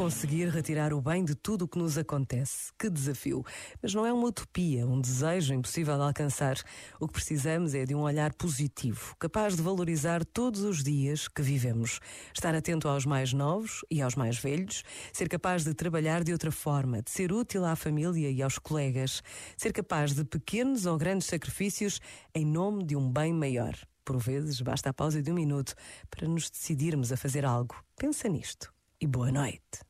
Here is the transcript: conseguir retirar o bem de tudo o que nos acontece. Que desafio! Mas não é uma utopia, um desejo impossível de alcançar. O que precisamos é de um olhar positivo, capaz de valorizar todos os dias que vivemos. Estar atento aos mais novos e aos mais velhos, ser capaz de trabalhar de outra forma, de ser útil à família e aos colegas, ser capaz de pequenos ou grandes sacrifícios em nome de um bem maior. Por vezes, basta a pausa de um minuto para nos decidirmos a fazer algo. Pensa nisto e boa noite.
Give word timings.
conseguir 0.00 0.48
retirar 0.48 0.94
o 0.94 1.02
bem 1.02 1.22
de 1.22 1.34
tudo 1.34 1.66
o 1.66 1.68
que 1.68 1.76
nos 1.76 1.98
acontece. 1.98 2.72
Que 2.78 2.88
desafio! 2.88 3.44
Mas 3.82 3.92
não 3.92 4.06
é 4.06 4.10
uma 4.10 4.28
utopia, 4.28 4.86
um 4.86 4.98
desejo 4.98 5.52
impossível 5.52 5.94
de 5.94 6.02
alcançar. 6.02 6.56
O 6.98 7.06
que 7.06 7.12
precisamos 7.12 7.74
é 7.74 7.84
de 7.84 7.94
um 7.94 8.00
olhar 8.00 8.32
positivo, 8.32 9.14
capaz 9.18 9.56
de 9.56 9.62
valorizar 9.62 10.24
todos 10.24 10.62
os 10.62 10.82
dias 10.82 11.28
que 11.28 11.42
vivemos. 11.42 12.00
Estar 12.34 12.54
atento 12.54 12.88
aos 12.88 13.04
mais 13.04 13.34
novos 13.34 13.84
e 13.90 14.00
aos 14.00 14.14
mais 14.14 14.38
velhos, 14.38 14.84
ser 15.12 15.28
capaz 15.28 15.64
de 15.64 15.74
trabalhar 15.74 16.24
de 16.24 16.32
outra 16.32 16.50
forma, 16.50 17.02
de 17.02 17.10
ser 17.10 17.30
útil 17.30 17.66
à 17.66 17.76
família 17.76 18.30
e 18.30 18.42
aos 18.42 18.58
colegas, 18.58 19.22
ser 19.54 19.70
capaz 19.70 20.14
de 20.14 20.24
pequenos 20.24 20.86
ou 20.86 20.96
grandes 20.96 21.28
sacrifícios 21.28 22.00
em 22.34 22.46
nome 22.46 22.84
de 22.84 22.96
um 22.96 23.06
bem 23.06 23.34
maior. 23.34 23.74
Por 24.02 24.16
vezes, 24.16 24.62
basta 24.62 24.88
a 24.88 24.94
pausa 24.94 25.22
de 25.22 25.30
um 25.30 25.34
minuto 25.34 25.74
para 26.08 26.26
nos 26.26 26.48
decidirmos 26.48 27.12
a 27.12 27.18
fazer 27.18 27.44
algo. 27.44 27.76
Pensa 27.98 28.30
nisto 28.30 28.72
e 28.98 29.06
boa 29.06 29.30
noite. 29.30 29.89